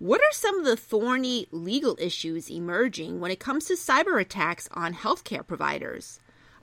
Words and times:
What 0.00 0.22
are 0.22 0.32
some 0.32 0.58
of 0.58 0.64
the 0.64 0.78
thorny 0.78 1.46
legal 1.50 1.94
issues 2.00 2.50
emerging 2.50 3.20
when 3.20 3.30
it 3.30 3.38
comes 3.38 3.66
to 3.66 3.74
cyber 3.74 4.18
attacks 4.18 4.66
on 4.72 4.94
healthcare 4.94 5.46
providers? 5.46 6.20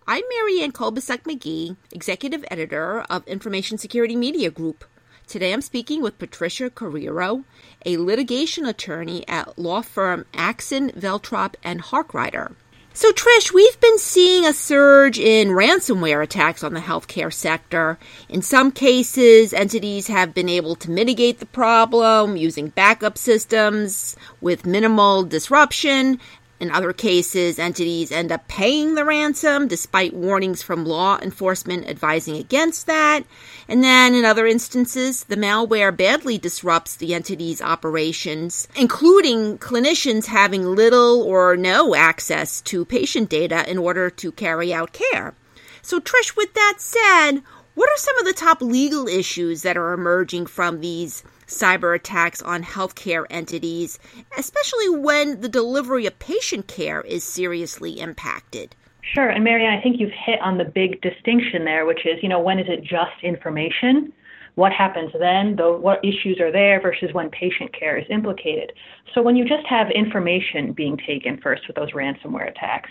I'm 0.07 0.23
Marianne 0.27 0.71
Kolbasuk 0.71 1.19
McGee, 1.19 1.77
Executive 1.91 2.43
Editor 2.49 3.01
of 3.01 3.27
Information 3.27 3.77
Security 3.77 4.15
Media 4.15 4.49
Group. 4.49 4.85
Today 5.27 5.53
I'm 5.53 5.61
speaking 5.61 6.01
with 6.01 6.17
Patricia 6.17 6.71
Carreiro, 6.71 7.43
a 7.85 7.97
litigation 7.97 8.65
attorney 8.65 9.23
at 9.27 9.59
law 9.59 9.83
firm 9.83 10.25
Axinn, 10.33 10.91
Veltrop, 10.95 11.53
and 11.63 11.83
Harkrider. 11.83 12.55
So, 12.97 13.11
Trish, 13.11 13.53
we've 13.53 13.79
been 13.79 13.99
seeing 13.99 14.43
a 14.43 14.53
surge 14.53 15.19
in 15.19 15.49
ransomware 15.49 16.23
attacks 16.23 16.63
on 16.63 16.73
the 16.73 16.79
healthcare 16.79 17.31
sector. 17.31 17.99
In 18.27 18.41
some 18.41 18.71
cases, 18.71 19.53
entities 19.53 20.07
have 20.07 20.33
been 20.33 20.49
able 20.49 20.73
to 20.77 20.89
mitigate 20.89 21.37
the 21.37 21.45
problem 21.45 22.35
using 22.37 22.69
backup 22.69 23.15
systems 23.15 24.15
with 24.41 24.65
minimal 24.65 25.21
disruption, 25.21 26.19
in 26.59 26.71
other 26.71 26.91
cases, 26.91 27.59
entities 27.59 28.11
end 28.11 28.31
up 28.31 28.47
paying 28.47 28.95
the 28.95 29.05
ransom 29.05 29.67
despite 29.67 30.13
warnings 30.13 30.63
from 30.63 30.85
law 30.85 31.19
enforcement 31.21 31.87
advising 31.87 32.35
against 32.35 32.87
that. 32.87 33.23
And 33.67 33.83
then 33.83 34.15
in 34.15 34.25
other 34.25 34.47
instances, 34.47 35.25
the 35.25 35.35
malware 35.35 35.95
badly 35.95 36.37
disrupts 36.37 36.95
the 36.95 37.13
entity's 37.13 37.61
operations, 37.61 38.67
including 38.75 39.59
clinicians 39.59 40.27
having 40.27 40.63
little 40.63 41.21
or 41.21 41.55
no 41.55 41.93
access 41.93 42.61
to 42.61 42.85
patient 42.85 43.29
data 43.29 43.69
in 43.69 43.77
order 43.77 44.09
to 44.09 44.31
carry 44.31 44.73
out 44.73 44.93
care. 44.93 45.35
So, 45.83 45.99
Trish, 45.99 46.35
with 46.35 46.53
that 46.55 46.75
said, 46.79 47.41
what 47.75 47.89
are 47.89 47.97
some 47.97 48.17
of 48.17 48.25
the 48.25 48.33
top 48.33 48.61
legal 48.61 49.07
issues 49.07 49.61
that 49.61 49.77
are 49.77 49.93
emerging 49.93 50.47
from 50.47 50.81
these 50.81 51.23
cyber 51.47 51.95
attacks 51.95 52.41
on 52.41 52.63
healthcare 52.63 53.25
entities, 53.29 53.99
especially 54.37 54.89
when 54.89 55.41
the 55.41 55.49
delivery 55.49 56.05
of 56.05 56.19
patient 56.19 56.67
care 56.67 57.01
is 57.01 57.23
seriously 57.23 57.99
impacted? 57.99 58.75
Sure. 59.13 59.29
And 59.29 59.43
Marianne, 59.43 59.77
I 59.77 59.81
think 59.81 59.99
you've 59.99 60.11
hit 60.11 60.41
on 60.41 60.57
the 60.57 60.65
big 60.65 61.01
distinction 61.01 61.63
there, 61.63 61.85
which 61.85 62.05
is, 62.05 62.21
you 62.21 62.27
know, 62.29 62.41
when 62.41 62.59
is 62.59 62.67
it 62.67 62.83
just 62.83 63.23
information? 63.23 64.11
What 64.55 64.73
happens 64.73 65.11
then? 65.17 65.55
What 65.55 66.03
issues 66.03 66.39
are 66.41 66.51
there 66.51 66.81
versus 66.81 67.13
when 67.13 67.29
patient 67.29 67.73
care 67.77 67.97
is 67.97 68.05
implicated? 68.09 68.73
So 69.13 69.21
when 69.21 69.35
you 69.35 69.45
just 69.45 69.65
have 69.67 69.91
information 69.91 70.73
being 70.73 70.97
taken 70.97 71.37
first 71.37 71.67
with 71.67 71.75
those 71.75 71.91
ransomware 71.91 72.49
attacks, 72.49 72.89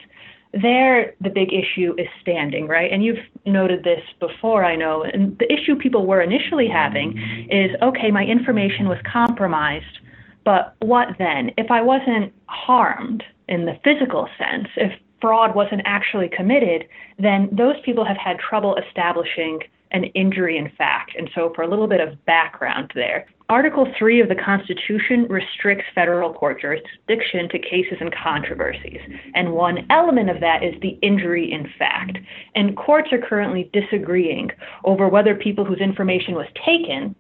there 0.62 1.14
the 1.20 1.30
big 1.30 1.52
issue 1.52 1.94
is 1.98 2.06
standing, 2.20 2.66
right? 2.66 2.90
And 2.92 3.04
you've 3.04 3.24
noted 3.44 3.84
this 3.84 4.02
before, 4.20 4.64
I 4.64 4.76
know. 4.76 5.02
And 5.02 5.38
the 5.38 5.52
issue 5.52 5.76
people 5.76 6.06
were 6.06 6.20
initially 6.20 6.68
having 6.68 7.16
is 7.50 7.70
okay, 7.82 8.10
my 8.10 8.24
information 8.24 8.88
was 8.88 8.98
compromised, 9.10 9.98
but 10.44 10.74
what 10.80 11.08
then? 11.18 11.50
If 11.56 11.70
I 11.70 11.80
wasn't 11.82 12.32
harmed 12.46 13.24
in 13.48 13.66
the 13.66 13.78
physical 13.84 14.28
sense, 14.38 14.68
if 14.76 14.92
fraud 15.20 15.54
wasn't 15.54 15.82
actually 15.84 16.28
committed, 16.28 16.86
then 17.18 17.48
those 17.52 17.76
people 17.84 18.04
have 18.04 18.16
had 18.16 18.38
trouble 18.38 18.76
establishing 18.76 19.60
an 19.92 20.04
injury 20.04 20.58
in 20.58 20.70
fact. 20.76 21.12
And 21.16 21.30
so, 21.34 21.52
for 21.54 21.62
a 21.62 21.68
little 21.68 21.86
bit 21.86 22.00
of 22.00 22.24
background 22.26 22.92
there, 22.94 23.26
Article 23.48 23.86
3 23.96 24.20
of 24.20 24.28
the 24.28 24.34
Constitution 24.34 25.26
restricts 25.28 25.84
federal 25.94 26.32
court 26.32 26.60
jurisdiction 26.60 27.48
to 27.50 27.60
cases 27.60 27.98
and 28.00 28.12
controversies. 28.12 28.98
And 29.34 29.52
one 29.52 29.86
element 29.88 30.30
of 30.30 30.40
that 30.40 30.64
is 30.64 30.74
the 30.82 30.98
injury 31.00 31.52
in 31.52 31.70
fact. 31.78 32.18
And 32.56 32.76
courts 32.76 33.12
are 33.12 33.18
currently 33.18 33.70
disagreeing 33.72 34.50
over 34.82 35.08
whether 35.08 35.36
people 35.36 35.64
whose 35.64 35.78
information 35.78 36.34
was 36.34 36.48
taken, 36.64 37.14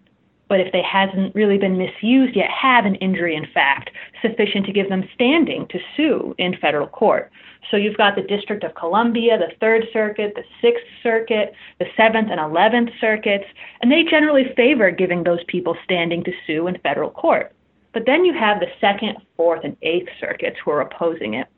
but 0.48 0.60
if 0.60 0.72
they 0.72 0.82
hasn't 0.82 1.34
really 1.34 1.58
been 1.58 1.76
misused 1.76 2.36
yet, 2.36 2.50
have 2.50 2.84
an 2.84 2.94
injury 2.96 3.34
in 3.34 3.46
fact 3.52 3.90
sufficient 4.22 4.66
to 4.66 4.72
give 4.72 4.88
them 4.88 5.08
standing 5.14 5.66
to 5.68 5.78
sue 5.96 6.34
in 6.38 6.56
federal 6.56 6.86
court. 6.86 7.30
So 7.70 7.76
you've 7.76 7.96
got 7.96 8.14
the 8.14 8.22
District 8.22 8.62
of 8.62 8.74
Columbia, 8.74 9.38
the 9.38 9.52
Third 9.60 9.86
Circuit, 9.92 10.34
the 10.36 10.44
Sixth 10.60 10.84
Circuit, 11.02 11.52
the 11.78 11.86
Seventh 11.96 12.28
and 12.30 12.38
Eleventh 12.38 12.90
Circuits, 13.00 13.46
and 13.80 13.90
they 13.90 14.04
generally 14.04 14.52
favor 14.56 14.90
giving 14.90 15.24
those 15.24 15.42
people 15.48 15.76
standing 15.82 16.22
to 16.24 16.32
sue 16.46 16.68
in 16.68 16.78
federal 16.78 17.10
court. 17.10 17.52
But 17.92 18.04
then 18.06 18.24
you 18.24 18.34
have 18.34 18.60
the 18.60 18.68
Second, 18.80 19.16
Fourth, 19.36 19.64
and 19.64 19.76
Eighth 19.82 20.08
Circuits 20.20 20.58
who 20.64 20.70
are 20.70 20.82
opposing 20.82 21.34
it. 21.34 21.48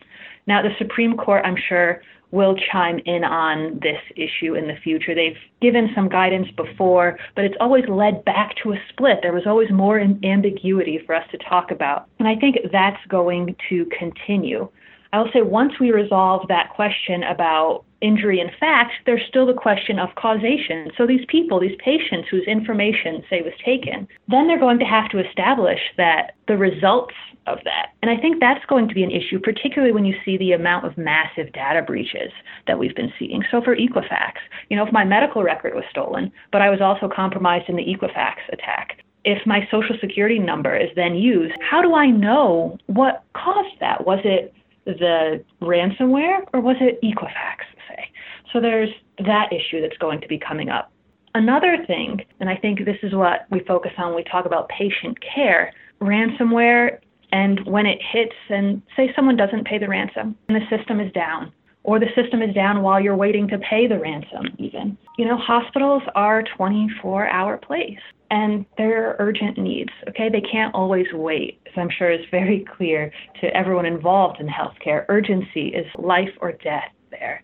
Now, 0.47 0.63
the 0.63 0.75
Supreme 0.79 1.17
Court, 1.17 1.45
I'm 1.45 1.59
sure, 1.69 2.01
will 2.31 2.55
chime 2.71 3.01
in 3.07 3.25
on 3.25 3.79
this 3.83 4.01
issue 4.17 4.55
in 4.55 4.69
the 4.69 4.77
future. 4.83 5.15
They've 5.15 5.37
given 5.61 5.91
some 5.95 6.09
guidance 6.09 6.49
before, 6.57 7.19
but 7.35 7.45
it's 7.45 7.57
always 7.61 7.85
led 7.89 8.25
back 8.25 8.55
to 8.63 8.73
a 8.73 8.77
split. 8.91 9.19
There 9.23 9.33
was 9.33 9.47
always 9.47 9.71
more 9.71 9.99
ambiguity 9.99 11.01
for 11.07 11.15
us 11.15 11.27
to 11.31 11.39
talk 11.39 11.71
about. 11.71 12.07
And 12.19 12.29
I 12.29 12.37
think 12.37 12.57
that's 12.71 13.05
going 13.09 13.57
to 13.71 13.87
continue. 13.99 14.69
I 15.13 15.19
will 15.19 15.31
say 15.33 15.43
once 15.43 15.75
we 15.81 15.91
resolve 15.91 16.49
that 16.49 16.71
question 16.71 17.23
about 17.23 17.85
injury 18.01 18.41
in 18.41 18.51
fact, 18.61 18.93
there's 19.07 19.23
still 19.29 19.47
the 19.47 19.55
question 19.55 19.99
of 19.99 20.15
causation. 20.15 20.91
So 20.97 21.07
these 21.07 21.25
people, 21.29 21.59
these 21.59 21.77
patients 21.83 22.29
whose 22.31 22.47
information, 22.47 23.25
say, 23.29 23.43
was 23.43 23.55
taken, 23.65 24.07
then 24.29 24.47
they're 24.47 24.59
going 24.59 24.79
to 24.79 24.85
have 24.85 25.09
to 25.11 25.19
establish 25.19 25.81
that 25.97 26.35
the 26.47 26.57
results 26.57 27.15
of 27.47 27.59
that. 27.65 27.93
And 28.03 28.11
I 28.11 28.17
think 28.17 28.39
that's 28.39 28.65
going 28.67 28.89
to 28.89 28.95
be 28.95 29.03
an 29.03 29.11
issue, 29.11 29.41
particularly 29.41 29.93
when 29.93 30.05
you 30.05 30.15
see 30.25 30.37
the 30.37 30.53
amount 30.53 30.87
of 30.87 30.97
massive 30.99 31.53
data 31.53 31.83
breaches 31.83 32.31
that 32.67 32.79
we've 32.79 32.95
been 32.95 33.13
seeing. 33.19 33.43
So 33.51 33.63
for 33.63 33.75
Equifax, 33.75 34.35
you 34.69 34.77
know, 34.77 34.87
if 34.87 34.93
my 34.93 35.05
medical 35.05 35.43
record 35.43 35.75
was 35.75 35.85
stolen, 35.91 36.31
but 36.53 36.63
I 36.63 36.71
was 36.71 36.81
also 36.81 37.09
compromised 37.13 37.69
in 37.69 37.77
the 37.77 37.85
Equifax 37.85 38.37
attack, 38.53 39.03
if 39.25 39.45
my 39.47 39.67
social 39.71 39.97
security 40.01 40.39
number 40.39 40.77
is 40.77 40.91
then 40.95 41.15
used, 41.15 41.55
how 41.61 41.83
do 41.83 41.95
I 41.95 42.07
know 42.07 42.79
what 42.87 43.25
caused 43.35 43.81
that? 43.81 44.07
Was 44.07 44.21
it 44.25 44.55
the 44.95 45.45
ransomware 45.61 46.41
or 46.53 46.61
was 46.61 46.77
it 46.81 47.01
Equifax, 47.03 47.65
say? 47.89 48.11
So 48.53 48.61
there's 48.61 48.91
that 49.19 49.53
issue 49.53 49.81
that's 49.81 49.99
going 49.99 50.21
to 50.21 50.29
be 50.29 50.39
coming 50.39 50.69
up. 50.69 50.91
Another 51.35 51.85
thing, 51.87 52.25
and 52.41 52.49
I 52.49 52.57
think 52.57 52.85
this 52.85 52.97
is 53.03 53.15
what 53.15 53.47
we 53.51 53.61
focus 53.61 53.93
on 53.99 54.09
when 54.09 54.17
we 54.17 54.25
talk 54.25 54.47
about 54.47 54.69
patient 54.71 55.19
care, 55.21 55.73
ransomware, 56.01 56.99
and 57.31 57.65
when 57.67 57.85
it 57.85 57.99
hits, 58.13 58.35
and 58.49 58.81
say 58.97 59.13
someone 59.15 59.37
doesn't 59.37 59.67
pay 59.67 59.79
the 59.79 59.89
ransom 59.89 60.35
and 60.49 60.57
the 60.57 60.77
system 60.77 61.01
is 61.01 61.13
down, 61.13 61.53
or 61.85 61.99
the 61.99 62.09
system 62.15 62.43
is 62.43 62.55
down 62.55 62.83
while 62.83 63.01
you're 63.01 63.17
waiting 63.17 63.49
to 63.49 63.59
pay 63.59 63.87
the 63.87 63.99
ransom, 63.99 64.47
even. 64.59 64.97
You 65.17 65.25
know, 65.25 65.37
hospitals 65.37 66.03
are 66.15 66.43
24 66.57 67.29
hour 67.29 67.57
place 67.57 67.99
and 68.31 68.67
there 68.77 69.09
are 69.09 69.17
urgent 69.19 69.59
needs. 69.59 69.91
Okay, 70.09 70.29
they 70.29 70.41
can't 70.41 70.75
always 70.75 71.07
wait. 71.13 71.61
As 71.67 71.73
I'm 71.77 71.89
sure 71.91 72.11
is 72.11 72.25
very 72.31 72.65
clear 72.77 73.11
to 73.41 73.47
everyone 73.57 73.87
involved 73.87 74.41
in 74.41 74.47
healthcare, 74.47 75.07
urgency 75.09 75.69
is 75.69 75.87
life 75.97 76.33
or 76.41 76.53
death 76.53 76.91
there. 77.11 77.43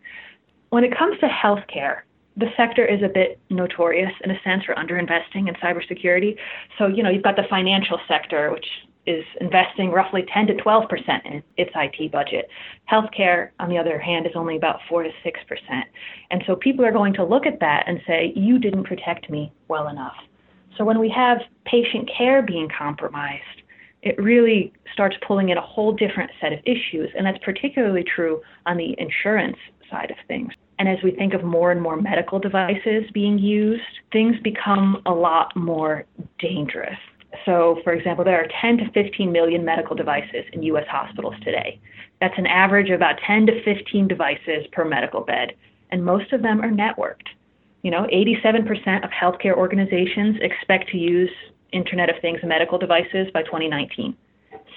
When 0.70 0.84
it 0.84 0.96
comes 0.96 1.18
to 1.20 1.26
healthcare, 1.26 2.00
the 2.36 2.48
sector 2.56 2.84
is 2.84 3.02
a 3.02 3.08
bit 3.08 3.38
notorious 3.48 4.12
in 4.24 4.30
a 4.30 4.40
sense 4.42 4.64
for 4.64 4.74
underinvesting 4.74 5.48
in 5.48 5.54
cybersecurity. 5.62 6.36
So, 6.78 6.86
you 6.86 7.02
know, 7.02 7.10
you've 7.10 7.22
got 7.22 7.36
the 7.36 7.44
financial 7.48 7.98
sector, 8.08 8.50
which 8.50 8.66
is 9.06 9.24
investing 9.40 9.90
roughly 9.90 10.24
10 10.32 10.46
to 10.48 10.54
12 10.54 10.88
percent 10.88 11.24
in 11.24 11.42
its 11.56 11.70
IT 11.74 12.12
budget. 12.12 12.48
Healthcare, 12.90 13.50
on 13.58 13.68
the 13.68 13.78
other 13.78 13.98
hand, 13.98 14.26
is 14.26 14.32
only 14.34 14.56
about 14.56 14.80
4 14.88 15.02
to 15.02 15.10
6 15.22 15.40
percent. 15.48 15.86
And 16.30 16.42
so 16.46 16.56
people 16.56 16.84
are 16.84 16.92
going 16.92 17.14
to 17.14 17.24
look 17.24 17.46
at 17.46 17.60
that 17.60 17.84
and 17.86 18.00
say, 18.06 18.32
you 18.34 18.58
didn't 18.58 18.84
protect 18.84 19.30
me 19.30 19.52
well 19.68 19.88
enough. 19.88 20.16
So 20.76 20.84
when 20.84 20.98
we 20.98 21.08
have 21.10 21.38
patient 21.64 22.10
care 22.16 22.42
being 22.42 22.68
compromised, 22.76 23.62
it 24.02 24.18
really 24.18 24.72
starts 24.92 25.16
pulling 25.26 25.48
in 25.48 25.56
a 25.56 25.62
whole 25.62 25.92
different 25.92 26.30
set 26.40 26.52
of 26.52 26.58
issues. 26.66 27.10
And 27.16 27.26
that's 27.26 27.38
particularly 27.42 28.04
true 28.04 28.42
on 28.66 28.76
the 28.76 28.94
insurance 28.98 29.56
side 29.90 30.10
of 30.10 30.16
things. 30.28 30.52
And 30.78 30.88
as 30.88 30.98
we 31.04 31.12
think 31.12 31.34
of 31.34 31.44
more 31.44 31.70
and 31.70 31.80
more 31.80 31.96
medical 31.96 32.38
devices 32.38 33.04
being 33.12 33.38
used, 33.38 33.82
things 34.12 34.36
become 34.42 35.00
a 35.06 35.12
lot 35.12 35.54
more 35.56 36.04
dangerous. 36.38 36.98
So, 37.44 37.80
for 37.84 37.92
example, 37.92 38.24
there 38.24 38.40
are 38.40 38.48
10 38.60 38.78
to 38.78 38.90
15 38.92 39.30
million 39.30 39.64
medical 39.64 39.96
devices 39.96 40.44
in 40.52 40.62
U.S. 40.64 40.86
hospitals 40.88 41.34
today. 41.42 41.80
That's 42.20 42.38
an 42.38 42.46
average 42.46 42.90
of 42.90 42.96
about 42.96 43.16
10 43.26 43.46
to 43.46 43.64
15 43.64 44.08
devices 44.08 44.66
per 44.72 44.84
medical 44.84 45.22
bed, 45.22 45.54
and 45.90 46.04
most 46.04 46.32
of 46.32 46.42
them 46.42 46.60
are 46.60 46.70
networked. 46.70 47.28
You 47.82 47.90
know, 47.90 48.06
87% 48.12 49.04
of 49.04 49.10
healthcare 49.10 49.56
organizations 49.56 50.36
expect 50.40 50.88
to 50.90 50.98
use 50.98 51.30
Internet 51.72 52.08
of 52.08 52.16
Things 52.22 52.40
medical 52.42 52.78
devices 52.78 53.28
by 53.34 53.42
2019. 53.42 54.16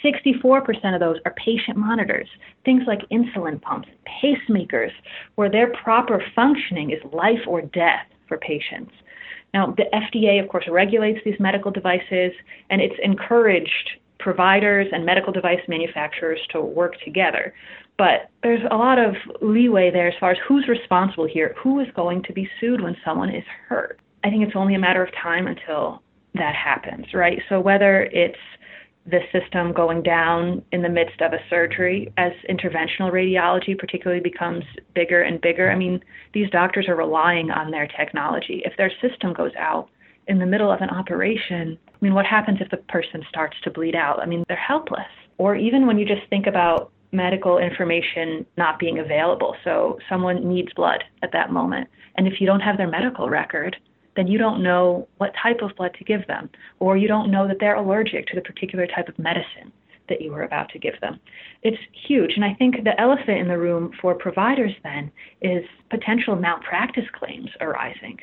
64% 0.03 0.93
of 0.93 0.99
those 0.99 1.17
are 1.25 1.33
patient 1.33 1.77
monitors, 1.77 2.27
things 2.65 2.83
like 2.85 2.99
insulin 3.11 3.61
pumps, 3.61 3.87
pacemakers, 4.21 4.91
where 5.35 5.49
their 5.49 5.73
proper 5.73 6.23
functioning 6.35 6.91
is 6.91 6.99
life 7.13 7.39
or 7.47 7.61
death 7.61 8.05
for 8.27 8.37
patients. 8.37 8.91
Now, 9.57 9.73
the 9.75 9.85
FDA, 9.91 10.39
of 10.39 10.49
course, 10.49 10.65
regulates 10.69 11.17
these 11.25 11.39
medical 11.39 11.71
devices, 11.71 12.31
and 12.69 12.79
it's 12.79 12.93
encouraged 13.01 13.89
providers 14.19 14.85
and 14.91 15.03
medical 15.03 15.33
device 15.33 15.61
manufacturers 15.67 16.39
to 16.51 16.61
work 16.61 16.93
together. 17.03 17.55
But 17.97 18.29
there's 18.43 18.61
a 18.69 18.75
lot 18.75 18.99
of 18.99 19.15
leeway 19.41 19.89
there 19.89 20.09
as 20.09 20.13
far 20.19 20.29
as 20.29 20.37
who's 20.47 20.67
responsible 20.67 21.25
here, 21.25 21.55
who 21.57 21.79
is 21.79 21.87
going 21.95 22.21
to 22.27 22.33
be 22.33 22.47
sued 22.59 22.81
when 22.81 22.95
someone 23.03 23.33
is 23.33 23.43
hurt. 23.67 23.99
I 24.23 24.29
think 24.29 24.43
it's 24.45 24.55
only 24.55 24.75
a 24.75 24.79
matter 24.79 25.03
of 25.03 25.11
time 25.15 25.47
until 25.47 26.03
that 26.35 26.53
happens, 26.53 27.07
right? 27.15 27.41
So 27.49 27.59
whether 27.59 28.03
it's 28.11 28.37
the 29.09 29.19
system 29.31 29.71
going 29.71 30.03
down 30.03 30.61
in 30.73 30.81
the 30.81 30.89
midst 30.89 31.21
of 31.21 31.31
a 31.31 31.39
surgery 31.49 32.11
as 32.17 32.33
interventional 32.49 33.11
radiology 33.11 33.77
particularly 33.77 34.21
becomes 34.21 34.65
bigger 34.93 35.21
and 35.21 35.39
bigger. 35.39 35.71
I 35.71 35.75
mean, 35.75 36.03
these 36.33 36.49
doctors 36.49 36.87
are 36.89 36.95
relying 36.95 37.49
on 37.49 37.71
their 37.71 37.87
technology. 37.87 38.61
If 38.65 38.75
their 38.77 38.91
system 39.01 39.33
goes 39.33 39.53
out 39.57 39.89
in 40.27 40.39
the 40.39 40.45
middle 40.45 40.69
of 40.69 40.81
an 40.81 40.89
operation, 40.89 41.77
I 41.87 41.97
mean, 42.01 42.13
what 42.13 42.25
happens 42.25 42.59
if 42.59 42.69
the 42.69 42.77
person 42.77 43.23
starts 43.29 43.55
to 43.63 43.71
bleed 43.71 43.95
out? 43.95 44.21
I 44.21 44.25
mean, 44.25 44.43
they're 44.49 44.57
helpless. 44.57 45.07
Or 45.37 45.55
even 45.55 45.87
when 45.87 45.97
you 45.97 46.05
just 46.05 46.27
think 46.29 46.45
about 46.45 46.91
medical 47.13 47.57
information 47.59 48.45
not 48.57 48.77
being 48.77 48.99
available. 48.99 49.55
So 49.63 49.97
someone 50.09 50.47
needs 50.47 50.73
blood 50.73 51.03
at 51.23 51.31
that 51.31 51.51
moment. 51.51 51.87
And 52.15 52.27
if 52.27 52.41
you 52.41 52.47
don't 52.47 52.59
have 52.59 52.75
their 52.75 52.89
medical 52.89 53.29
record, 53.29 53.77
then 54.17 54.27
you 54.27 54.37
don't 54.37 54.61
know 54.61 55.07
what 55.17 55.31
type 55.41 55.61
of 55.61 55.73
blood 55.77 55.95
to 55.97 56.03
give 56.03 56.27
them, 56.27 56.49
or 56.79 56.97
you 56.97 57.07
don't 57.07 57.31
know 57.31 57.47
that 57.47 57.57
they're 57.61 57.75
allergic 57.75 58.27
to 58.27 58.35
the 58.35 58.41
particular 58.41 58.85
type 58.87 59.07
of 59.07 59.17
medicine 59.17 59.71
that 60.09 60.21
you 60.21 60.31
were 60.31 60.43
about 60.43 60.69
to 60.69 60.79
give 60.79 60.99
them. 61.01 61.19
It's 61.63 61.77
huge. 62.07 62.33
And 62.35 62.43
I 62.43 62.53
think 62.53 62.83
the 62.83 62.99
elephant 62.99 63.39
in 63.39 63.47
the 63.47 63.57
room 63.57 63.91
for 64.01 64.15
providers 64.15 64.73
then 64.83 65.11
is 65.41 65.63
potential 65.89 66.35
malpractice 66.35 67.09
claims 67.13 67.49
arising. 67.61 68.19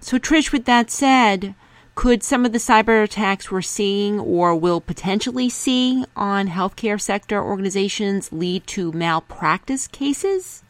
So, 0.00 0.18
Trish, 0.18 0.52
with 0.52 0.66
that 0.66 0.90
said, 0.90 1.54
could 1.94 2.22
some 2.22 2.44
of 2.44 2.52
the 2.52 2.58
cyber 2.58 3.02
attacks 3.02 3.50
we're 3.50 3.62
seeing 3.62 4.20
or 4.20 4.54
will 4.54 4.80
potentially 4.80 5.48
see 5.48 6.04
on 6.14 6.48
healthcare 6.48 7.00
sector 7.00 7.42
organizations 7.42 8.32
lead 8.32 8.66
to 8.68 8.92
malpractice 8.92 9.86
cases? 9.88 10.62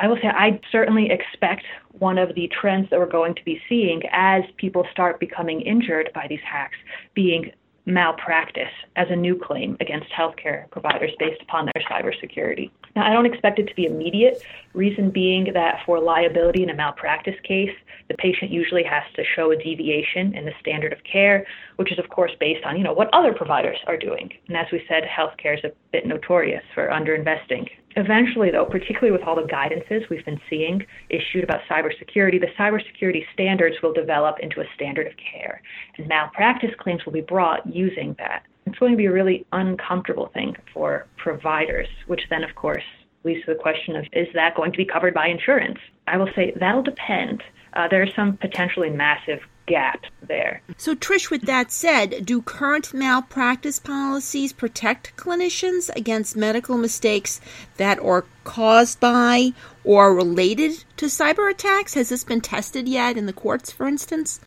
I 0.00 0.06
will 0.06 0.16
say 0.16 0.28
I 0.28 0.60
certainly 0.70 1.10
expect 1.10 1.64
one 1.98 2.18
of 2.18 2.34
the 2.34 2.48
trends 2.60 2.88
that 2.90 2.98
we're 2.98 3.06
going 3.06 3.34
to 3.34 3.44
be 3.44 3.60
seeing 3.68 4.02
as 4.12 4.44
people 4.56 4.86
start 4.92 5.18
becoming 5.18 5.60
injured 5.62 6.10
by 6.14 6.26
these 6.28 6.40
hacks 6.44 6.76
being 7.14 7.52
malpractice 7.88 8.70
as 8.96 9.08
a 9.10 9.16
new 9.16 9.36
claim 9.36 9.76
against 9.80 10.08
healthcare 10.10 10.70
providers 10.70 11.10
based 11.18 11.40
upon 11.42 11.66
their 11.66 11.82
cybersecurity. 11.90 12.70
Now, 12.94 13.08
I 13.08 13.12
don't 13.12 13.26
expect 13.26 13.58
it 13.58 13.66
to 13.66 13.74
be 13.74 13.86
immediate, 13.86 14.42
reason 14.78 15.10
being 15.10 15.50
that 15.52 15.80
for 15.84 16.00
liability 16.00 16.62
in 16.62 16.70
a 16.70 16.74
malpractice 16.74 17.34
case, 17.42 17.74
the 18.08 18.14
patient 18.14 18.50
usually 18.50 18.84
has 18.84 19.02
to 19.16 19.22
show 19.36 19.50
a 19.50 19.56
deviation 19.56 20.34
in 20.34 20.44
the 20.46 20.52
standard 20.60 20.92
of 20.92 20.98
care, 21.04 21.44
which 21.76 21.92
is 21.92 21.98
of 21.98 22.08
course 22.08 22.32
based 22.40 22.64
on, 22.64 22.78
you 22.78 22.84
know, 22.84 22.92
what 22.92 23.12
other 23.12 23.34
providers 23.34 23.76
are 23.86 23.98
doing. 23.98 24.30
And 24.46 24.56
as 24.56 24.66
we 24.72 24.82
said, 24.88 25.02
healthcare 25.02 25.58
is 25.58 25.64
a 25.64 25.72
bit 25.92 26.06
notorious 26.06 26.62
for 26.74 26.88
underinvesting. 26.88 27.68
Eventually, 27.96 28.50
though, 28.52 28.64
particularly 28.64 29.10
with 29.10 29.26
all 29.26 29.34
the 29.34 29.42
guidances 29.42 30.08
we've 30.08 30.24
been 30.24 30.40
seeing 30.48 30.86
issued 31.10 31.42
about 31.42 31.60
cybersecurity, 31.68 32.40
the 32.40 32.54
cybersecurity 32.56 33.24
standards 33.32 33.76
will 33.82 33.92
develop 33.92 34.36
into 34.40 34.60
a 34.60 34.64
standard 34.76 35.08
of 35.08 35.14
care, 35.16 35.60
and 35.96 36.06
malpractice 36.06 36.70
claims 36.78 37.04
will 37.04 37.12
be 37.12 37.20
brought 37.20 37.66
using 37.66 38.14
that. 38.18 38.44
It's 38.66 38.78
going 38.78 38.92
to 38.92 38.98
be 38.98 39.06
a 39.06 39.12
really 39.12 39.46
uncomfortable 39.52 40.30
thing 40.34 40.54
for 40.72 41.06
providers, 41.16 41.88
which 42.06 42.20
then, 42.30 42.44
of 42.44 42.54
course, 42.54 42.84
leads 43.24 43.44
to 43.44 43.54
the 43.54 43.60
question 43.60 43.96
of 43.96 44.06
is 44.12 44.28
that 44.34 44.54
going 44.54 44.72
to 44.72 44.78
be 44.78 44.84
covered 44.84 45.14
by 45.14 45.28
insurance? 45.28 45.78
I 46.06 46.16
will 46.16 46.30
say 46.34 46.52
that'll 46.58 46.82
depend. 46.82 47.42
Uh, 47.74 47.88
there 47.88 48.02
are 48.02 48.10
some 48.16 48.36
potentially 48.36 48.90
massive 48.90 49.40
gaps 49.66 50.08
there. 50.26 50.62
So, 50.76 50.94
Trish, 50.94 51.30
with 51.30 51.42
that 51.42 51.70
said, 51.70 52.24
do 52.24 52.42
current 52.42 52.92
malpractice 52.92 53.78
policies 53.78 54.52
protect 54.52 55.14
clinicians 55.16 55.94
against 55.94 56.36
medical 56.36 56.78
mistakes 56.78 57.40
that 57.76 58.00
are 58.00 58.24
caused 58.44 58.98
by 58.98 59.52
or 59.84 60.14
related 60.14 60.84
to 60.96 61.06
cyber 61.06 61.50
attacks? 61.50 61.94
Has 61.94 62.08
this 62.08 62.24
been 62.24 62.40
tested 62.40 62.88
yet 62.88 63.16
in 63.16 63.26
the 63.26 63.32
courts, 63.32 63.70
for 63.70 63.86
instance? 63.86 64.40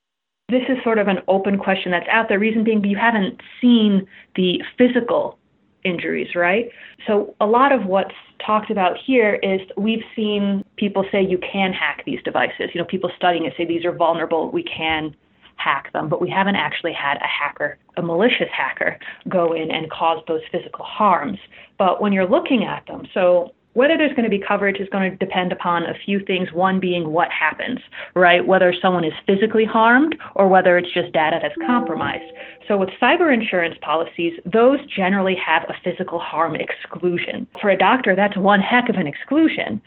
This 0.49 0.63
is 0.67 0.83
sort 0.83 0.97
of 0.97 1.07
an 1.07 1.19
open 1.29 1.57
question 1.57 1.91
that's 1.91 2.09
out 2.09 2.27
there. 2.27 2.39
Reason 2.39 2.63
being, 2.63 2.83
you 2.83 2.97
haven't 2.97 3.39
seen 3.61 4.07
the 4.35 4.61
physical 4.77 5.37
injuries, 5.83 6.35
right? 6.35 6.69
So 7.07 7.35
a 7.39 7.45
lot 7.45 7.71
of 7.71 7.85
what's 7.85 8.15
talked 8.45 8.71
about 8.71 8.97
here 8.97 9.35
is 9.43 9.61
we've 9.77 10.03
seen 10.15 10.63
people 10.77 11.05
say 11.11 11.21
you 11.23 11.39
can 11.39 11.73
hack 11.73 12.03
these 12.05 12.19
devices. 12.23 12.69
You 12.73 12.81
know, 12.81 12.85
people 12.85 13.11
studying 13.15 13.45
it 13.45 13.53
say 13.57 13.65
these 13.65 13.85
are 13.85 13.91
vulnerable, 13.91 14.51
we 14.51 14.63
can 14.63 15.15
hack 15.57 15.93
them, 15.93 16.09
but 16.09 16.21
we 16.21 16.29
haven't 16.29 16.55
actually 16.55 16.93
had 16.93 17.17
a 17.17 17.27
hacker, 17.27 17.77
a 17.97 18.01
malicious 18.01 18.49
hacker, 18.51 18.97
go 19.29 19.53
in 19.53 19.69
and 19.69 19.89
cause 19.91 20.23
those 20.27 20.41
physical 20.51 20.83
harms. 20.83 21.37
But 21.77 22.01
when 22.01 22.13
you're 22.13 22.27
looking 22.27 22.63
at 22.63 22.85
them, 22.87 23.07
so 23.13 23.53
whether 23.73 23.97
there's 23.97 24.11
going 24.11 24.23
to 24.23 24.29
be 24.29 24.39
coverage 24.39 24.79
is 24.79 24.89
going 24.89 25.11
to 25.11 25.17
depend 25.17 25.51
upon 25.51 25.83
a 25.83 25.93
few 26.05 26.23
things, 26.25 26.51
one 26.51 26.79
being 26.79 27.11
what 27.11 27.29
happens, 27.31 27.79
right? 28.15 28.45
Whether 28.45 28.73
someone 28.81 29.05
is 29.05 29.13
physically 29.25 29.65
harmed 29.65 30.15
or 30.35 30.47
whether 30.47 30.77
it's 30.77 30.91
just 30.93 31.13
data 31.13 31.39
that's 31.41 31.55
compromised. 31.65 32.31
So 32.67 32.77
with 32.77 32.89
cyber 33.01 33.33
insurance 33.33 33.77
policies, 33.81 34.33
those 34.45 34.79
generally 34.85 35.35
have 35.35 35.63
a 35.63 35.75
physical 35.83 36.19
harm 36.19 36.55
exclusion. 36.55 37.47
For 37.61 37.69
a 37.69 37.77
doctor, 37.77 38.15
that's 38.15 38.37
one 38.37 38.59
heck 38.59 38.89
of 38.89 38.95
an 38.95 39.07
exclusion. 39.07 39.81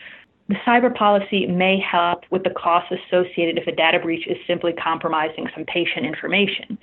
The 0.49 0.57
cyber 0.67 0.95
policy 0.95 1.47
may 1.47 1.79
help 1.81 2.25
with 2.31 2.45
the 2.45 2.51
costs 2.51 2.93
associated 2.93 3.57
if 3.57 3.67
a 3.67 3.73
data 3.73 3.99
breach 3.99 4.27
is 4.27 4.37
simply 4.47 4.75
compromising 4.75 5.49
some 5.55 5.65
patient 5.65 6.05
information. 6.05 6.79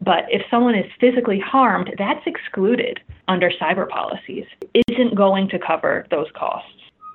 But 0.00 0.24
if 0.28 0.42
someone 0.50 0.74
is 0.74 0.90
physically 1.00 1.40
harmed, 1.40 1.94
that's 1.98 2.26
excluded 2.26 3.00
under 3.28 3.50
cyber 3.50 3.88
policies. 3.88 4.44
isn't 4.88 5.14
going 5.14 5.48
to 5.48 5.58
cover 5.58 6.06
those 6.10 6.28
costs. 6.34 6.70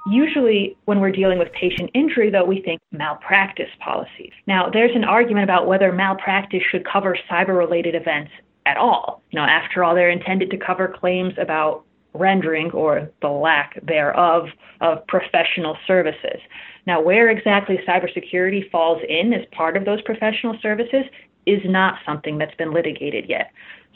Usually, 0.08 0.76
when 0.86 1.00
we're 1.00 1.12
dealing 1.12 1.38
with 1.38 1.52
patient 1.52 1.92
injury, 1.94 2.32
though, 2.32 2.44
we 2.44 2.62
think 2.62 2.82
malpractice 2.92 3.70
policies. 3.80 4.32
Now, 4.48 4.70
there's 4.70 4.96
an 4.96 5.04
argument 5.04 5.44
about 5.44 5.68
whether 5.68 5.92
malpractice 5.92 6.64
should 6.72 6.86
cover 6.86 7.18
cyber 7.30 7.56
related 7.56 7.94
events 7.94 8.32
at 8.66 8.78
all. 8.78 9.22
You 9.30 9.40
know, 9.40 9.46
after 9.46 9.84
all, 9.84 9.94
they're 9.94 10.10
intended 10.10 10.50
to 10.52 10.58
cover 10.58 10.88
claims 10.88 11.34
about 11.38 11.84
rendering 12.14 12.72
or 12.72 13.10
the 13.22 13.30
lack 13.30 13.80
thereof 13.86 14.48
of 14.82 15.06
professional 15.08 15.78
services. 15.86 16.42
Now, 16.88 17.00
where 17.00 17.30
exactly 17.30 17.80
cybersecurity 17.88 18.70
falls 18.72 19.02
in 19.08 19.34
as 19.34 19.46
part 19.52 19.78
of 19.78 19.86
those 19.86 20.02
professional 20.02 20.58
services 20.62 21.06
is 21.46 21.62
not 21.66 22.00
something 22.06 22.38
that's 22.38 22.56
been 22.56 22.74
litigated 22.74 23.28
yet. 23.28 23.52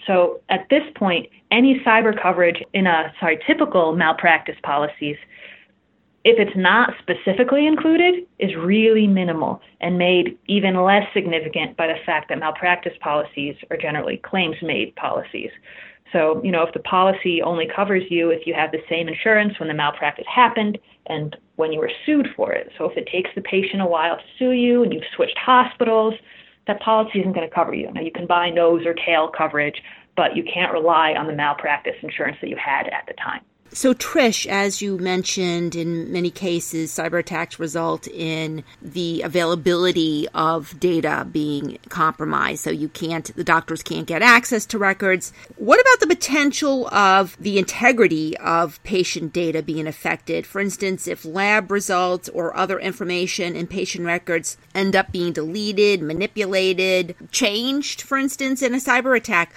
So 0.07 0.41
at 0.49 0.67
this 0.69 0.83
point, 0.95 1.27
any 1.51 1.79
cyber 1.85 2.19
coverage 2.19 2.61
in 2.73 2.87
a 2.87 3.13
sorry 3.19 3.39
typical 3.47 3.95
malpractice 3.95 4.57
policies, 4.63 5.17
if 6.23 6.39
it's 6.39 6.55
not 6.55 6.93
specifically 6.99 7.67
included, 7.67 8.25
is 8.39 8.55
really 8.55 9.07
minimal 9.07 9.61
and 9.81 9.97
made 9.97 10.37
even 10.47 10.75
less 10.83 11.07
significant 11.13 11.77
by 11.77 11.87
the 11.87 11.95
fact 12.05 12.29
that 12.29 12.39
malpractice 12.39 12.93
policies 12.99 13.55
are 13.69 13.77
generally 13.77 14.17
claims 14.17 14.55
made 14.61 14.95
policies. 14.95 15.51
So, 16.11 16.41
you 16.43 16.51
know, 16.51 16.63
if 16.63 16.73
the 16.73 16.79
policy 16.79 17.41
only 17.41 17.67
covers 17.73 18.03
you 18.09 18.29
if 18.29 18.47
you 18.47 18.53
have 18.53 18.71
the 18.71 18.81
same 18.89 19.07
insurance 19.07 19.59
when 19.59 19.67
the 19.67 19.73
malpractice 19.73 20.25
happened 20.33 20.77
and 21.07 21.35
when 21.55 21.71
you 21.71 21.79
were 21.79 21.91
sued 22.05 22.27
for 22.35 22.53
it. 22.53 22.71
So 22.77 22.89
if 22.89 22.97
it 22.97 23.07
takes 23.11 23.29
the 23.35 23.41
patient 23.41 23.81
a 23.81 23.85
while 23.85 24.17
to 24.17 24.23
sue 24.37 24.51
you 24.51 24.83
and 24.83 24.93
you've 24.93 25.03
switched 25.15 25.37
hospitals, 25.37 26.13
that 26.67 26.79
policy 26.81 27.19
isn't 27.19 27.33
going 27.33 27.47
to 27.47 27.53
cover 27.53 27.73
you. 27.73 27.91
Now, 27.91 28.01
you 28.01 28.11
can 28.11 28.27
buy 28.27 28.49
nose 28.49 28.85
or 28.85 28.93
tail 28.93 29.29
coverage, 29.35 29.81
but 30.15 30.35
you 30.35 30.43
can't 30.43 30.73
rely 30.73 31.13
on 31.13 31.27
the 31.27 31.33
malpractice 31.33 31.95
insurance 32.01 32.37
that 32.41 32.49
you 32.49 32.57
had 32.57 32.87
at 32.87 33.05
the 33.07 33.13
time. 33.13 33.41
So, 33.75 33.93
Trish, 33.93 34.45
as 34.45 34.81
you 34.81 34.97
mentioned, 34.97 35.75
in 35.75 36.09
many 36.09 36.31
cases, 36.31 36.93
cyber 36.93 37.19
attacks 37.19 37.59
result 37.59 38.07
in 38.07 38.63
the 38.81 39.21
availability 39.21 40.29
of 40.33 40.79
data 40.79 41.27
being 41.29 41.77
compromised. 41.89 42.63
So, 42.63 42.69
you 42.69 42.87
can't, 42.87 43.35
the 43.35 43.43
doctors 43.43 43.83
can't 43.83 44.07
get 44.07 44.21
access 44.21 44.65
to 44.67 44.77
records. 44.77 45.33
What 45.57 45.81
about 45.81 45.99
the 45.99 46.15
potential 46.15 46.87
of 46.87 47.35
the 47.37 47.59
integrity 47.59 48.37
of 48.37 48.81
patient 48.83 49.33
data 49.33 49.61
being 49.61 49.87
affected? 49.87 50.47
For 50.47 50.61
instance, 50.61 51.05
if 51.05 51.25
lab 51.25 51.69
results 51.69 52.29
or 52.29 52.55
other 52.55 52.79
information 52.79 53.57
in 53.57 53.67
patient 53.67 54.05
records 54.05 54.55
end 54.73 54.95
up 54.95 55.11
being 55.11 55.33
deleted, 55.33 56.01
manipulated, 56.01 57.13
changed, 57.29 58.03
for 58.03 58.17
instance, 58.17 58.61
in 58.61 58.73
a 58.73 58.77
cyber 58.77 59.17
attack, 59.17 59.53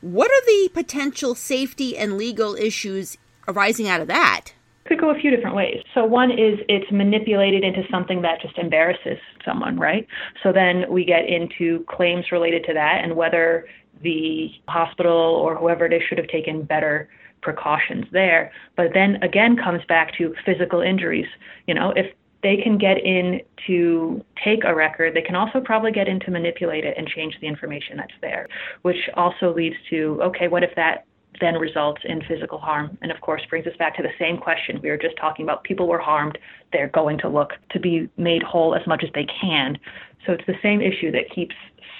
what 0.00 0.30
are 0.30 0.46
the 0.46 0.70
potential 0.72 1.34
safety 1.34 1.96
and 1.96 2.16
legal 2.16 2.54
issues 2.54 3.18
arising 3.48 3.88
out 3.88 4.00
of 4.00 4.08
that? 4.08 4.52
Could 4.86 5.00
go 5.00 5.10
a 5.10 5.14
few 5.14 5.30
different 5.30 5.54
ways. 5.54 5.82
So, 5.94 6.04
one 6.04 6.30
is 6.30 6.58
it's 6.68 6.90
manipulated 6.90 7.62
into 7.62 7.82
something 7.90 8.22
that 8.22 8.40
just 8.40 8.58
embarrasses 8.58 9.18
someone, 9.44 9.78
right? 9.78 10.06
So, 10.42 10.52
then 10.52 10.90
we 10.90 11.04
get 11.04 11.28
into 11.28 11.84
claims 11.88 12.32
related 12.32 12.64
to 12.64 12.74
that 12.74 13.04
and 13.04 13.14
whether 13.14 13.66
the 14.02 14.50
hospital 14.68 15.12
or 15.12 15.54
whoever 15.56 15.84
it 15.86 15.92
is 15.92 16.02
should 16.08 16.18
have 16.18 16.28
taken 16.28 16.62
better 16.62 17.08
precautions 17.42 18.06
there. 18.12 18.52
But 18.76 18.88
then 18.94 19.22
again 19.22 19.56
comes 19.56 19.82
back 19.88 20.16
to 20.18 20.34
physical 20.44 20.80
injuries. 20.80 21.28
You 21.66 21.74
know, 21.74 21.92
if 21.96 22.06
they 22.42 22.56
can 22.56 22.78
get 22.78 22.98
in 23.04 23.40
to 23.66 24.24
take 24.42 24.64
a 24.64 24.74
record, 24.74 25.14
they 25.14 25.22
can 25.22 25.34
also 25.34 25.60
probably 25.60 25.92
get 25.92 26.08
in 26.08 26.20
to 26.20 26.30
manipulate 26.30 26.84
it 26.84 26.94
and 26.96 27.06
change 27.06 27.36
the 27.40 27.46
information 27.46 27.96
that's 27.96 28.14
there, 28.22 28.48
which 28.82 29.10
also 29.14 29.54
leads 29.54 29.76
to 29.90 30.20
okay, 30.22 30.48
what 30.48 30.62
if 30.62 30.74
that 30.76 31.04
then 31.40 31.54
results 31.54 32.02
in 32.04 32.22
physical 32.22 32.58
harm. 32.58 32.98
And 33.02 33.10
of 33.10 33.20
course, 33.20 33.42
brings 33.48 33.66
us 33.66 33.76
back 33.78 33.96
to 33.96 34.02
the 34.02 34.12
same 34.18 34.36
question 34.36 34.80
we 34.82 34.90
were 34.90 34.96
just 34.96 35.16
talking 35.16 35.44
about. 35.44 35.64
People 35.64 35.88
were 35.88 35.98
harmed. 35.98 36.38
They're 36.72 36.88
going 36.88 37.18
to 37.18 37.28
look 37.28 37.52
to 37.70 37.80
be 37.80 38.08
made 38.16 38.42
whole 38.42 38.74
as 38.74 38.86
much 38.86 39.02
as 39.04 39.10
they 39.14 39.26
can. 39.40 39.78
So 40.26 40.32
it's 40.32 40.46
the 40.46 40.58
same 40.62 40.80
issue 40.80 41.10
that 41.12 41.30
keeps 41.34 41.54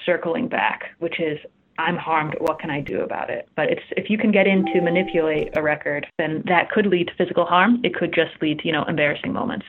circling 0.05 0.47
back, 0.47 0.91
which 0.99 1.19
is 1.19 1.39
I'm 1.77 1.97
harmed. 1.97 2.35
What 2.39 2.59
can 2.59 2.69
I 2.69 2.81
do 2.81 3.01
about 3.01 3.29
it? 3.29 3.47
But 3.55 3.71
it's 3.71 3.81
if 3.97 4.09
you 4.09 4.17
can 4.17 4.31
get 4.31 4.45
in 4.45 4.65
to 4.73 4.81
manipulate 4.81 5.55
a 5.57 5.61
record, 5.61 6.05
then 6.17 6.43
that 6.47 6.69
could 6.69 6.85
lead 6.85 7.07
to 7.07 7.13
physical 7.15 7.45
harm. 7.45 7.79
It 7.83 7.95
could 7.95 8.13
just 8.13 8.31
lead 8.41 8.59
to 8.59 8.67
you 8.67 8.73
know 8.73 8.83
embarrassing 8.83 9.33
moments. 9.33 9.65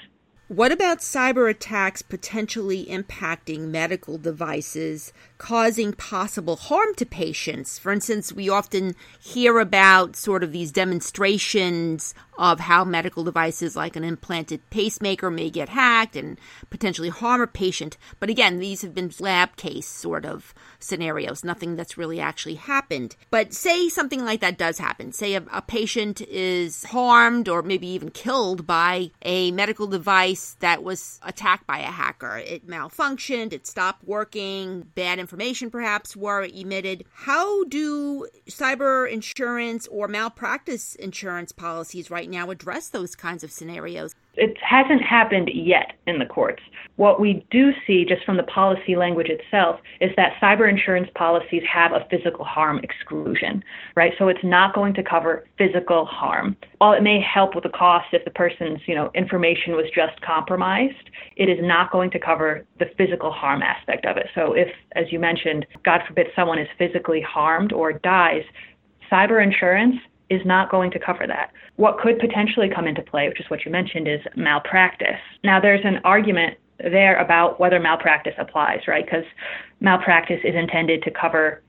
What 0.48 0.70
about 0.70 0.98
cyber 0.98 1.48
attacks 1.48 2.02
potentially 2.02 2.84
impacting 2.84 3.68
medical 3.68 4.18
devices, 4.18 5.14
causing 5.42 5.92
possible 5.92 6.54
harm 6.54 6.94
to 6.94 7.04
patients? 7.04 7.76
For 7.76 7.90
instance, 7.90 8.32
we 8.32 8.48
often 8.48 8.94
hear 9.20 9.58
about 9.58 10.14
sort 10.14 10.44
of 10.44 10.52
these 10.52 10.70
demonstrations 10.70 12.14
of 12.38 12.60
how 12.60 12.84
medical 12.84 13.24
devices 13.24 13.76
like 13.76 13.96
an 13.96 14.04
implanted 14.04 14.60
pacemaker 14.70 15.30
may 15.30 15.50
get 15.50 15.68
hacked 15.68 16.16
and 16.16 16.38
potentially 16.70 17.08
harm 17.08 17.40
a 17.40 17.46
patient. 17.46 17.98
But 18.20 18.30
again, 18.30 18.60
these 18.60 18.82
have 18.82 18.94
been 18.94 19.12
lab 19.18 19.56
case 19.56 19.86
sort 19.86 20.24
of 20.24 20.54
scenarios, 20.78 21.44
nothing 21.44 21.76
that's 21.76 21.98
really 21.98 22.20
actually 22.20 22.54
happened. 22.54 23.16
But 23.30 23.52
say 23.52 23.88
something 23.88 24.24
like 24.24 24.40
that 24.40 24.56
does 24.56 24.78
happen. 24.78 25.12
Say 25.12 25.34
a, 25.34 25.42
a 25.52 25.60
patient 25.60 26.20
is 26.22 26.84
harmed 26.84 27.48
or 27.48 27.62
maybe 27.62 27.88
even 27.88 28.10
killed 28.10 28.66
by 28.66 29.10
a 29.22 29.50
medical 29.50 29.88
device 29.88 30.56
that 30.60 30.82
was 30.82 31.20
attacked 31.22 31.66
by 31.66 31.80
a 31.80 31.86
hacker. 31.86 32.38
It 32.38 32.66
malfunctioned, 32.66 33.52
it 33.52 33.66
stopped 33.66 34.04
working, 34.04 34.82
bad 34.94 35.18
information 35.18 35.31
perhaps 35.70 36.16
were 36.16 36.44
emitted. 36.44 37.04
How 37.12 37.64
do 37.64 38.28
cyber 38.48 39.10
insurance 39.10 39.86
or 39.88 40.08
malpractice 40.08 40.94
insurance 40.96 41.52
policies 41.52 42.10
right 42.10 42.28
now 42.28 42.50
address 42.50 42.88
those 42.88 43.14
kinds 43.14 43.42
of 43.44 43.50
scenarios? 43.50 44.14
It 44.34 44.56
hasn't 44.62 45.02
happened 45.02 45.50
yet 45.52 45.92
in 46.06 46.18
the 46.18 46.26
courts. 46.26 46.62
What 46.96 47.20
we 47.20 47.44
do 47.50 47.72
see, 47.86 48.04
just 48.04 48.24
from 48.24 48.36
the 48.36 48.42
policy 48.44 48.96
language 48.96 49.28
itself, 49.28 49.80
is 50.00 50.10
that 50.16 50.34
cyber 50.40 50.68
insurance 50.68 51.08
policies 51.14 51.62
have 51.70 51.92
a 51.92 52.06
physical 52.10 52.44
harm 52.44 52.80
exclusion, 52.82 53.62
right? 53.94 54.12
So 54.18 54.28
it's 54.28 54.42
not 54.42 54.74
going 54.74 54.94
to 54.94 55.02
cover 55.02 55.46
physical 55.58 56.06
harm. 56.06 56.56
While 56.78 56.92
it 56.92 57.02
may 57.02 57.20
help 57.20 57.54
with 57.54 57.64
the 57.64 57.70
cost 57.70 58.06
if 58.12 58.24
the 58.24 58.30
person's, 58.30 58.80
you 58.86 58.94
know, 58.94 59.10
information 59.14 59.74
was 59.74 59.86
just 59.94 60.20
compromised, 60.22 61.10
it 61.36 61.48
is 61.48 61.58
not 61.60 61.90
going 61.92 62.10
to 62.12 62.18
cover 62.18 62.64
the 62.78 62.86
physical 62.96 63.32
harm 63.32 63.62
aspect 63.62 64.06
of 64.06 64.16
it. 64.16 64.28
So 64.34 64.54
if, 64.54 64.68
as 64.96 65.06
you 65.10 65.18
mentioned, 65.18 65.66
God 65.84 66.00
forbid 66.06 66.28
someone 66.34 66.58
is 66.58 66.68
physically 66.78 67.20
harmed 67.20 67.72
or 67.72 67.92
dies, 67.92 68.44
cyber 69.10 69.42
insurance 69.42 69.96
is 70.32 70.40
not 70.44 70.70
going 70.70 70.90
to 70.90 70.98
cover 70.98 71.26
that. 71.26 71.52
What 71.76 71.98
could 71.98 72.18
potentially 72.18 72.70
come 72.74 72.86
into 72.86 73.02
play, 73.02 73.28
which 73.28 73.40
is 73.40 73.50
what 73.50 73.64
you 73.64 73.70
mentioned, 73.70 74.08
is 74.08 74.20
malpractice. 74.36 75.20
Now, 75.44 75.60
there's 75.60 75.84
an 75.84 76.00
argument 76.04 76.58
there 76.78 77.16
about 77.18 77.60
whether 77.60 77.78
malpractice 77.78 78.34
applies, 78.38 78.80
right? 78.88 79.04
Because 79.04 79.24
malpractice 79.80 80.40
is 80.42 80.54
intended 80.54 81.02
to 81.02 81.10
cover 81.10 81.62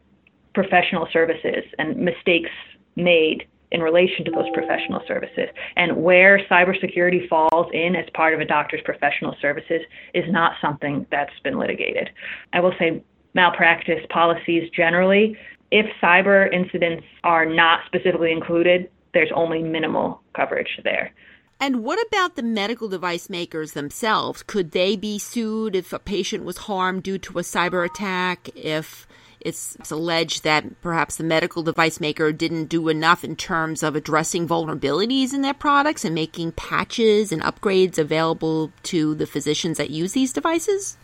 professional 0.54 1.08
services 1.12 1.64
and 1.78 1.98
mistakes 1.98 2.50
made 2.96 3.48
in 3.72 3.82
relation 3.82 4.24
to 4.24 4.32
those 4.32 4.46
professional 4.54 5.02
services. 5.08 5.50
And 5.76 5.98
where 5.98 6.40
cybersecurity 6.50 7.28
falls 7.28 7.68
in 7.74 7.96
as 7.96 8.06
part 8.14 8.34
of 8.34 8.40
a 8.40 8.46
doctor's 8.46 8.82
professional 8.86 9.36
services 9.42 9.82
is 10.14 10.26
not 10.30 10.54
something 10.62 11.08
that's 11.12 11.38
been 11.44 11.58
litigated. 11.58 12.10
I 12.54 12.60
will 12.60 12.74
say 12.78 13.04
malpractice 13.34 14.06
policies 14.10 14.70
generally 14.76 15.36
if 15.74 15.88
cyber 16.02 16.54
incidents 16.54 17.04
are 17.24 17.48
not 17.48 17.80
specifically 17.88 18.32
included, 18.32 18.92
there's 19.16 19.32
only 19.34 19.64
minimal 19.64 20.22
coverage 20.36 20.80
there. 20.84 21.12
And 21.60 21.84
what 21.84 21.98
about 22.08 22.36
the 22.36 22.44
medical 22.44 22.88
device 22.88 23.28
makers 23.28 23.72
themselves? 23.72 24.44
Could 24.44 24.72
they 24.72 24.96
be 24.96 25.18
sued 25.18 25.76
if 25.76 25.92
a 25.92 25.98
patient 25.98 26.44
was 26.44 26.58
harmed 26.58 27.02
due 27.02 27.18
to 27.18 27.40
a 27.40 27.42
cyber 27.42 27.84
attack? 27.84 28.50
If 28.56 29.08
it's 29.40 29.90
alleged 29.90 30.44
that 30.44 30.80
perhaps 30.84 31.16
the 31.16 31.24
medical 31.24 31.64
device 31.64 32.00
maker 32.00 32.32
didn't 32.32 32.66
do 32.66 32.88
enough 32.88 33.24
in 33.24 33.36
terms 33.36 33.82
of 33.82 33.96
addressing 33.96 34.48
vulnerabilities 34.48 35.34
in 35.34 35.42
their 35.42 35.56
products 35.56 36.06
and 36.06 36.14
making 36.14 36.52
patches 36.52 37.32
and 37.32 37.42
upgrades 37.42 37.98
available 37.98 38.72
to 38.84 39.16
the 39.16 39.26
physicians 39.26 39.80
that 39.80 39.90
use 39.90 40.14
these 40.14 40.34
devices? 40.34 40.98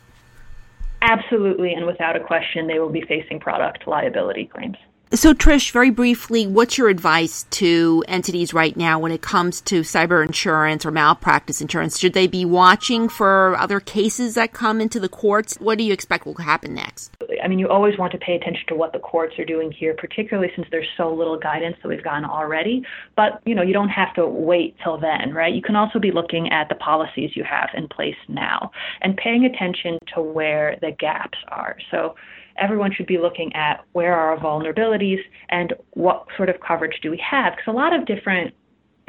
Absolutely, 1.02 1.74
and 1.74 1.86
without 1.86 2.16
a 2.16 2.20
question, 2.20 2.68
they 2.68 2.80
will 2.80 2.90
be 2.90 3.02
facing 3.02 3.40
product 3.40 3.88
liability 3.88 4.46
claims. 4.46 4.78
So, 5.12 5.34
Trish, 5.34 5.72
very 5.72 5.90
briefly, 5.90 6.46
what's 6.46 6.78
your 6.78 6.88
advice 6.88 7.48
to 7.50 8.04
entities 8.08 8.54
right 8.54 8.78
now 8.78 9.00
when 9.00 9.12
it 9.12 9.24
comes 9.24 9.60
to 9.62 9.82
cyber 9.82 10.24
insurance 10.24 10.86
or 10.86 10.92
malpractice 10.92 11.62
insurance? 11.62 11.98
Should 11.98 12.14
they 12.14 12.28
be 12.28 12.46
watching 12.46 13.10
for 13.10 13.58
other 13.58 13.80
cases 13.80 14.36
that 14.36 14.54
come 14.54 14.80
into 14.80 15.00
the 15.00 15.10
courts? 15.10 15.58
What 15.60 15.80
do 15.80 15.84
you 15.84 15.94
expect 15.94 16.28
will 16.28 16.36
happen 16.36 16.76
next? 16.76 17.12
I 17.44 17.48
mean, 17.48 17.58
you 17.58 17.68
always 17.70 17.98
want 17.98 18.12
to 18.12 18.20
pay 18.20 18.36
attention 18.36 18.68
to 18.68 18.76
what 18.76 18.94
the 18.94 19.00
courts 19.00 19.34
are 19.40 19.46
doing 19.46 19.72
here, 19.72 19.96
particularly 19.98 20.52
since 20.56 20.68
there's 20.70 20.88
so 20.96 21.12
little 21.12 21.40
guidance 21.40 21.78
that 21.82 21.90
we've 21.90 22.04
gotten 22.04 22.26
already. 22.26 22.86
But, 23.16 23.42
you 23.46 23.56
know, 23.56 23.64
you 23.64 23.74
don't 23.74 23.90
have 23.90 24.14
to 24.14 24.28
wait 24.28 24.76
till 24.84 25.00
then, 25.00 25.34
right? 25.34 25.52
You 25.52 25.64
can 25.64 25.76
also 25.76 25.98
be 25.98 26.12
looking 26.12 26.52
at 26.52 26.70
the 26.70 26.76
policies 26.76 27.32
you 27.34 27.44
have 27.46 27.70
in 27.74 27.88
place 27.88 28.18
now 28.28 28.70
and 29.02 29.18
paying 29.18 29.46
attention 29.46 29.98
to 30.14 30.22
where 30.22 30.78
the 30.82 30.92
gaps 30.92 31.40
are. 31.48 31.78
So, 31.90 32.14
everyone 32.60 32.92
should 32.94 33.08
be 33.08 33.18
looking 33.18 33.54
at 33.56 33.84
where 33.94 34.14
are 34.14 34.36
our 34.36 34.38
vulnerabilities 34.38 35.20
and 35.50 35.74
what 35.92 36.26
sort 36.38 36.50
of 36.50 36.56
coverage 36.66 37.00
do 37.02 37.12
we 37.12 37.18
have 37.30 37.54
because 37.54 37.72
a 37.72 37.76
lot 37.76 37.94
of 37.94 38.06
different 38.06 38.54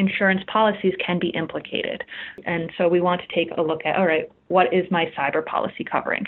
insurance 0.00 0.40
policies 0.50 0.94
can 1.04 1.18
be 1.18 1.28
implicated. 1.28 2.02
And 2.46 2.70
so 2.78 2.88
we 2.88 3.00
want 3.00 3.20
to 3.20 3.34
take 3.34 3.50
a 3.56 3.62
look 3.62 3.82
at 3.84 3.96
all 3.96 4.06
right, 4.06 4.30
what 4.48 4.72
is 4.72 4.90
my 4.90 5.12
cyber 5.16 5.44
policy 5.44 5.84
covering? 5.84 6.26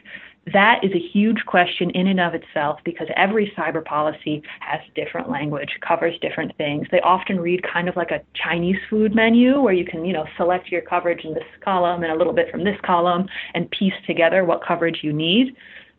That 0.52 0.81
is 0.83 0.91
a 0.93 0.99
huge 0.99 1.38
question 1.47 1.91
in 1.91 2.09
and 2.09 2.21
of 2.21 2.35
itself 2.35 2.81
because 2.85 3.07
every 3.17 3.52
cyber 3.57 3.85
policy 3.85 4.43
has 4.59 4.81
different 4.97 5.31
language, 5.31 5.71
covers 5.87 6.19
different 6.21 6.57
things. 6.57 6.87
They 6.91 7.00
often 7.00 7.38
read 7.38 7.62
kind 7.62 7.88
of 7.88 7.95
like 7.95 8.11
a 8.11 8.21
Chinese 8.35 8.76
food 8.91 9.14
menu 9.14 9.61
where 9.61 9.73
you 9.73 9.85
can, 9.85 10.05
you 10.05 10.12
know, 10.12 10.26
select 10.37 10.69
your 10.71 10.83
coverage 10.83 11.25
in 11.25 11.33
this 11.33 11.45
column 11.64 12.02
and 12.02 12.12
a 12.12 12.17
little 12.17 12.33
bit 12.33 12.50
from 12.50 12.64
this 12.64 12.79
column 12.85 13.29
and 13.55 13.71
piece 13.71 13.95
together 14.05 14.45
what 14.45 14.67
coverage 14.67 14.99
you 15.02 15.12
need 15.12 15.57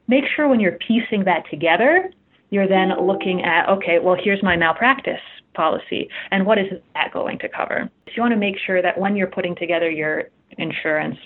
make 0.08 0.26
sure 0.36 0.48
when 0.48 0.60
you're 0.60 0.78
piecing 0.88 1.24
that 1.26 1.44
together, 1.50 2.12
you're 2.50 2.68
then 2.68 2.92
looking 3.02 3.44
at, 3.44 3.68
okay, 3.70 4.00
well, 4.00 4.16
here's 4.22 4.44
my 4.44 4.56
malpractice 4.56 5.22
policy, 5.56 6.10
and 6.32 6.46
what 6.46 6.58
is 6.58 6.68
that 6.94 7.12
going 7.12 7.40
to 7.40 7.50
cover? 7.50 7.90
So 8.08 8.12
you 8.16 8.22
want 8.22 8.34
to 8.34 8.40
make 8.40 8.56
sure 8.66 8.82
that 8.82 8.98
when 9.00 9.16
you're 9.16 9.28
putting 9.28 9.56
together 9.56 9.90
your 9.90 10.26
insurance 10.58 11.18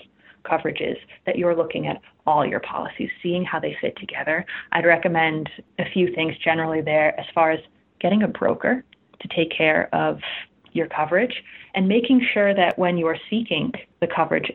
coverages, 0.44 0.96
that 1.26 1.36
you're 1.36 1.54
looking 1.54 1.86
at 1.86 2.00
all 2.26 2.46
your 2.46 2.60
policies, 2.60 3.10
seeing 3.22 3.44
how 3.44 3.60
they 3.60 3.76
fit 3.80 3.96
together. 3.96 4.44
I'd 4.72 4.86
recommend 4.86 5.50
a 5.78 5.84
few 5.92 6.14
things 6.14 6.34
generally 6.42 6.80
there 6.80 7.18
as 7.18 7.26
far 7.34 7.50
as 7.50 7.60
getting 8.00 8.22
a 8.22 8.28
broker 8.28 8.84
to 9.20 9.28
take 9.28 9.50
care 9.50 9.92
of 9.94 10.20
your 10.72 10.86
coverage 10.88 11.42
and 11.74 11.88
making 11.88 12.26
sure 12.32 12.54
that 12.54 12.78
when 12.78 12.96
you're 12.96 13.18
seeking 13.28 13.72
the 14.00 14.06
coverage, 14.06 14.50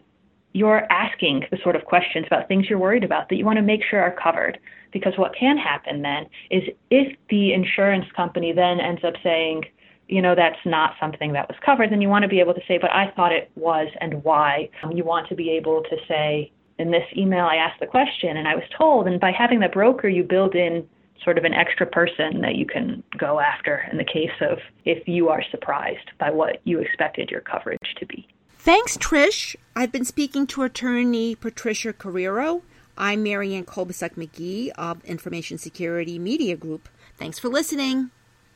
you're 0.54 0.92
asking 0.92 1.44
the 1.52 1.58
sort 1.64 1.76
of 1.76 1.86
questions 1.86 2.26
about 2.28 2.48
things 2.48 2.70
you're 2.70 2.80
worried 2.80 3.04
about 3.04 3.30
that 3.30 3.36
you 3.36 3.46
want 3.46 3.58
to 3.58 3.64
make 3.64 3.82
sure 3.90 4.00
are 4.00 4.16
covered. 4.16 4.60
Because 4.92 5.14
what 5.18 5.36
can 5.36 5.58
happen 5.58 6.04
then 6.04 6.28
is 6.52 6.64
if 6.92 7.18
the 7.30 7.54
insurance 7.54 8.06
company 8.16 8.54
then 8.54 8.80
ends 8.80 9.02
up 9.04 9.16
saying, 9.24 9.64
you 10.08 10.22
know, 10.22 10.36
that's 10.36 10.60
not 10.66 10.94
something 11.00 11.34
that 11.34 11.48
was 11.48 11.58
covered, 11.66 11.92
then 11.92 12.02
you 12.02 12.10
want 12.10 12.22
to 12.22 12.30
be 12.30 12.40
able 12.40 12.54
to 12.54 12.62
say, 12.68 12.78
but 12.78 12.92
I 12.92 13.12
thought 13.16 13.32
it 13.32 13.50
was 13.56 13.88
and 14.00 14.24
why. 14.24 14.70
Um, 14.84 14.92
you 14.92 15.04
want 15.04 15.28
to 15.30 15.36
be 15.36 15.50
able 15.52 15.82
to 15.90 15.98
say, 16.08 16.52
in 16.78 16.92
this 16.92 17.06
email, 17.18 17.46
I 17.46 17.56
asked 17.56 17.80
the 17.80 17.88
question 17.88 18.38
and 18.38 18.48
I 18.48 18.56
was 18.56 18.64
told. 18.78 19.08
And 19.08 19.20
by 19.20 19.32
having 19.32 19.60
the 19.60 19.70
broker, 19.70 20.08
you 20.08 20.24
build 20.24 20.54
in 20.54 20.88
sort 21.24 21.38
of 21.38 21.46
an 21.46 21.54
extra 21.54 21.86
person 21.86 22.42
that 22.42 22.56
you 22.56 22.66
can 22.66 23.02
go 23.18 23.40
after 23.40 23.88
in 23.92 23.98
the 23.98 24.04
case 24.04 24.32
of 24.42 24.60
if 24.86 25.08
you 25.08 25.30
are 25.30 25.42
surprised 25.50 26.12
by 26.20 26.30
what 26.30 26.62
you 26.66 26.80
expected 26.80 27.32
your 27.32 27.42
coverage 27.42 27.80
to 27.98 28.06
be. 28.06 28.28
Thanks, 28.64 28.96
Trish. 28.96 29.58
I've 29.76 29.92
been 29.92 30.06
speaking 30.06 30.48
to 30.48 30.64
attorney 30.64 31.36
Patricia 31.36 31.92
Carreiro. 31.92 32.62
I'm 32.98 33.22
Marianne 33.22 33.66
Kolbasuk 33.66 34.12
McGee 34.16 34.70
of 34.78 35.04
Information 35.04 35.58
Security 35.58 36.18
Media 36.18 36.56
Group. 36.56 36.88
Thanks 37.18 37.38
for 37.38 37.50
listening. 37.50 38.12